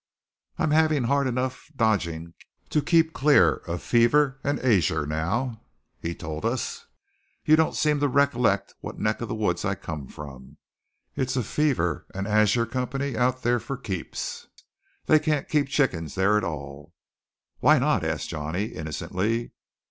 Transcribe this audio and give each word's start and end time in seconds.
"I'm 0.57 0.71
having 0.71 1.03
hard 1.03 1.27
enough 1.27 1.69
dodging 1.75 2.33
to 2.71 2.81
keep 2.81 3.13
clear 3.13 3.57
of 3.67 3.83
fever'n 3.83 4.59
ager 4.63 5.05
now," 5.05 5.61
he 6.01 6.15
told 6.15 6.43
us. 6.43 6.87
"You 7.45 7.55
don't 7.55 7.75
seem 7.75 7.99
to 7.99 8.07
recollect 8.07 8.73
what 8.81 8.97
neck 8.97 9.21
of 9.21 9.27
the 9.27 9.35
woods 9.35 9.63
I 9.63 9.75
come 9.75 10.07
from. 10.07 10.57
It's 11.15 11.35
a 11.37 11.43
fever'n 11.43 12.25
ager 12.25 12.65
country 12.65 13.15
out 13.15 13.43
there 13.43 13.59
for 13.59 13.77
keeps. 13.77 14.47
They 15.05 15.19
can't 15.19 15.47
keep 15.47 15.67
chickens 15.67 16.15
there 16.15 16.35
at 16.35 16.43
all." 16.43 16.95
"Why 17.59 17.77
not?" 17.77 18.03
asked 18.03 18.29
Johnny 18.29 18.69
innocently. 18.73 19.51